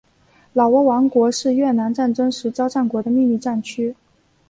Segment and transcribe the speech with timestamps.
[0.53, 3.95] 老挝王国是越南战争时交战国的秘密战区。